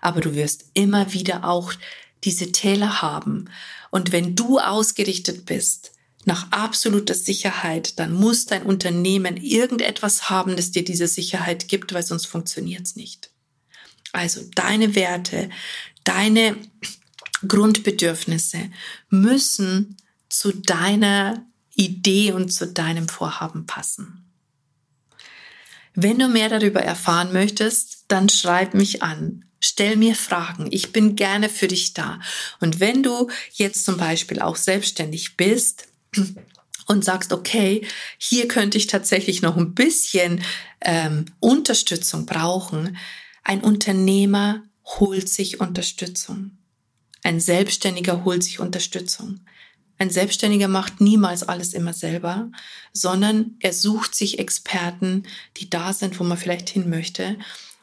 Aber 0.00 0.20
du 0.20 0.36
wirst 0.36 0.66
immer 0.74 1.12
wieder 1.12 1.42
auch 1.42 1.72
diese 2.22 2.52
Täler 2.52 3.02
haben. 3.02 3.50
Und 3.90 4.12
wenn 4.12 4.36
du 4.36 4.60
ausgerichtet 4.60 5.46
bist, 5.46 5.90
nach 6.26 6.52
absoluter 6.52 7.14
Sicherheit, 7.14 7.98
dann 7.98 8.12
muss 8.12 8.46
dein 8.46 8.62
Unternehmen 8.62 9.36
irgendetwas 9.36 10.30
haben, 10.30 10.54
das 10.54 10.70
dir 10.70 10.84
diese 10.84 11.08
Sicherheit 11.08 11.66
gibt, 11.66 11.92
weil 11.92 12.04
sonst 12.04 12.26
funktioniert 12.26 12.86
es 12.86 12.94
nicht. 12.94 13.30
Also 14.12 14.42
deine 14.54 14.94
Werte, 14.94 15.50
deine 16.04 16.56
Grundbedürfnisse 17.48 18.70
müssen 19.10 19.96
zu 20.28 20.52
deiner 20.52 21.44
Idee 21.74 22.32
und 22.32 22.52
zu 22.52 22.66
deinem 22.66 23.08
Vorhaben 23.08 23.66
passen. 23.66 24.30
Wenn 25.94 26.18
du 26.18 26.28
mehr 26.28 26.48
darüber 26.48 26.80
erfahren 26.80 27.32
möchtest, 27.32 28.04
dann 28.08 28.28
schreib 28.28 28.74
mich 28.74 29.02
an. 29.02 29.44
Stell 29.60 29.96
mir 29.96 30.16
Fragen. 30.16 30.68
Ich 30.70 30.92
bin 30.92 31.16
gerne 31.16 31.48
für 31.48 31.68
dich 31.68 31.94
da. 31.94 32.18
Und 32.60 32.80
wenn 32.80 33.02
du 33.02 33.30
jetzt 33.52 33.84
zum 33.84 33.96
Beispiel 33.96 34.40
auch 34.40 34.56
selbstständig 34.56 35.36
bist, 35.36 35.88
und 36.86 37.04
sagst, 37.04 37.32
okay, 37.32 37.86
hier 38.18 38.48
könnte 38.48 38.76
ich 38.78 38.86
tatsächlich 38.86 39.42
noch 39.42 39.56
ein 39.56 39.74
bisschen 39.74 40.42
ähm, 40.80 41.26
Unterstützung 41.40 42.26
brauchen. 42.26 42.96
Ein 43.44 43.60
Unternehmer 43.62 44.62
holt 44.84 45.28
sich 45.28 45.60
Unterstützung. 45.60 46.58
Ein 47.22 47.40
Selbstständiger 47.40 48.24
holt 48.24 48.42
sich 48.42 48.58
Unterstützung. 48.58 49.40
Ein 50.02 50.10
Selbstständiger 50.10 50.66
macht 50.66 51.00
niemals 51.00 51.44
alles 51.44 51.74
immer 51.74 51.92
selber, 51.92 52.50
sondern 52.92 53.54
er 53.60 53.72
sucht 53.72 54.16
sich 54.16 54.40
Experten, 54.40 55.22
die 55.58 55.70
da 55.70 55.92
sind, 55.92 56.18
wo 56.18 56.24
man 56.24 56.36
vielleicht 56.36 56.68
hin 56.68 56.90
möchte 56.90 57.38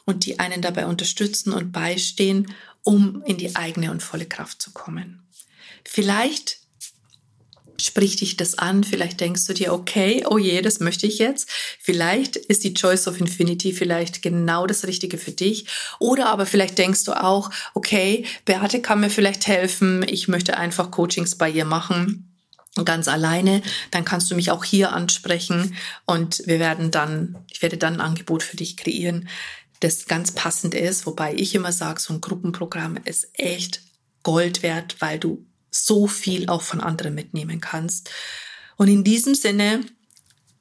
und 0.06 0.26
die 0.26 0.38
einen 0.38 0.62
dabei 0.62 0.86
unterstützen 0.86 1.54
und 1.54 1.72
beistehen, 1.72 2.54
um 2.84 3.24
in 3.24 3.38
die 3.38 3.56
eigene 3.56 3.90
und 3.90 4.04
volle 4.04 4.26
Kraft 4.26 4.62
zu 4.62 4.72
kommen. 4.72 5.24
Vielleicht 5.86 6.60
spricht 7.80 8.22
dich 8.22 8.38
das 8.38 8.58
an, 8.58 8.84
vielleicht 8.84 9.20
denkst 9.20 9.46
du 9.46 9.54
dir, 9.54 9.74
okay, 9.74 10.24
oh 10.30 10.38
je, 10.38 10.62
das 10.62 10.80
möchte 10.80 11.08
ich 11.08 11.20
jetzt. 11.20 11.50
Vielleicht 11.80 12.36
ist 12.36 12.64
die 12.64 12.74
Choice 12.74 13.08
of 13.08 13.20
Infinity 13.20 13.74
vielleicht 13.74 14.22
genau 14.22 14.68
das 14.68 14.86
Richtige 14.86 15.18
für 15.18 15.32
dich. 15.32 15.66
Oder 16.00 16.28
aber 16.28 16.46
vielleicht 16.46 16.78
denkst 16.78 17.06
du 17.06 17.14
auch, 17.14 17.50
okay, 17.74 18.26
Beate 18.46 18.82
kann 18.82 19.00
mir 19.00 19.10
vielleicht 19.10 19.48
helfen, 19.48 20.06
ich 20.08 20.28
möchte 20.28 20.58
einfach 20.58 20.92
Coachings 20.92 21.36
bei 21.36 21.50
ihr 21.50 21.66
machen. 21.66 22.26
Ganz 22.86 23.08
alleine, 23.08 23.62
dann 23.92 24.06
kannst 24.06 24.30
du 24.32 24.36
mich 24.36 24.52
auch 24.52 24.64
hier 24.64 24.94
ansprechen. 24.94 25.76
Und 26.06 26.44
wir 26.46 26.60
werden 26.60 26.92
dann, 26.92 27.38
ich 27.52 27.62
werde 27.62 27.78
dann 27.78 27.96
ein 27.96 28.02
Angebot 28.02 28.44
für 28.44 28.58
dich 28.58 28.78
kreieren, 28.78 29.28
das 29.80 30.06
ganz 30.06 30.32
passend 30.32 30.76
ist, 30.76 31.06
wobei 31.06 31.34
ich 31.34 31.56
immer 31.56 31.72
sage, 31.72 32.02
so 32.02 32.14
ein 32.14 32.22
Gruppenprogramm 32.22 32.98
ist 33.06 33.30
echt 33.34 33.82
Gold 34.24 34.62
wert, 34.62 34.98
weil 35.00 35.20
du 35.20 35.46
so 35.72 36.08
viel 36.08 36.50
auch 36.50 36.62
von 36.62 36.82
anderen 36.82 37.16
mitnehmen 37.16 37.62
kannst. 37.62 38.10
Und 38.78 38.88
in 38.88 39.04
diesem 39.04 39.36
Sinne, 39.36 39.82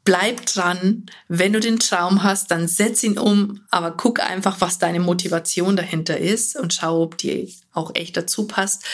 bleib 0.09 0.47
dran. 0.47 1.05
Wenn 1.29 1.53
du 1.53 1.61
den 1.61 1.79
Traum 1.79 2.23
hast, 2.23 2.51
dann 2.51 2.67
setz 2.67 3.03
ihn 3.03 3.19
um, 3.19 3.61
aber 3.71 3.91
guck 3.91 4.21
einfach, 4.21 4.61
was 4.61 4.79
deine 4.79 5.01
Motivation 5.01 5.77
dahinter 5.77 6.17
ist 6.19 6.57
und 6.57 6.73
schau, 6.73 7.03
ob 7.03 7.19
die 7.19 7.55
auch 7.73 7.95
echt 7.95 8.17
dazu 8.17 8.47
passt. 8.47 8.85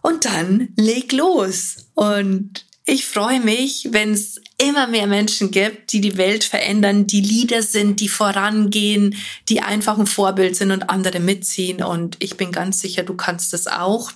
Und 0.00 0.24
dann 0.24 0.70
leg 0.76 1.12
los. 1.12 1.88
Und 1.92 2.64
ich 2.86 3.04
freue 3.04 3.40
mich, 3.40 3.88
wenn 3.90 4.12
es 4.12 4.40
immer 4.56 4.86
mehr 4.86 5.06
Menschen 5.06 5.50
gibt, 5.50 5.92
die 5.92 6.00
die 6.00 6.16
Welt 6.16 6.44
verändern, 6.44 7.06
die 7.06 7.20
Leader 7.20 7.62
sind, 7.62 8.00
die 8.00 8.08
vorangehen, 8.08 9.14
die 9.48 9.60
einfach 9.60 9.98
ein 9.98 10.06
Vorbild 10.06 10.56
sind 10.56 10.70
und 10.70 10.88
andere 10.88 11.20
mitziehen. 11.20 11.82
Und 11.82 12.16
ich 12.18 12.38
bin 12.38 12.50
ganz 12.50 12.80
sicher, 12.80 13.02
du 13.02 13.14
kannst 13.14 13.52
das 13.52 13.66
auch. 13.66 14.10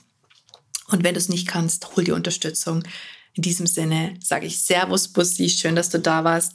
Und 0.89 1.05
wenn 1.05 1.15
du 1.15 1.19
es 1.19 1.29
nicht 1.29 1.49
kannst, 1.49 1.97
hol 1.97 2.05
dir 2.05 2.15
Unterstützung. 2.15 2.83
In 3.35 3.43
diesem 3.43 3.67
Sinne 3.67 4.15
sage 4.23 4.47
ich 4.47 4.63
Servus, 4.63 5.09
Bussi, 5.09 5.51
schön, 5.51 5.77
dass 5.77 5.91
du 5.91 5.99
da 5.99 6.25
warst. 6.25 6.53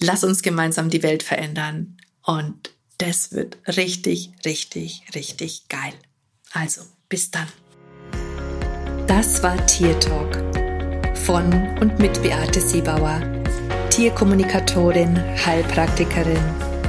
Lass 0.00 0.24
uns 0.24 0.42
gemeinsam 0.42 0.90
die 0.90 1.02
Welt 1.02 1.22
verändern. 1.22 1.96
Und 2.22 2.70
das 2.98 3.32
wird 3.32 3.58
richtig, 3.76 4.30
richtig, 4.44 5.02
richtig 5.14 5.68
geil. 5.68 5.92
Also, 6.52 6.82
bis 7.08 7.30
dann. 7.30 7.48
Das 9.06 9.42
war 9.42 9.64
Tier 9.66 9.98
Talk 10.00 10.36
von 11.14 11.52
und 11.78 11.98
mit 11.98 12.22
Beate 12.22 12.60
Siebauer, 12.60 13.20
Tierkommunikatorin, 13.90 15.16
Heilpraktikerin, 15.44 16.42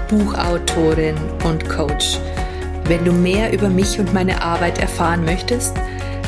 Buchautorin 0.10 1.18
und 1.44 1.70
Coach. 1.70 2.20
Wenn 2.86 3.04
du 3.06 3.12
mehr 3.12 3.52
über 3.54 3.70
mich 3.70 4.00
und 4.00 4.14
meine 4.14 4.42
Arbeit 4.42 4.78
erfahren 4.78 5.26
möchtest, 5.26 5.76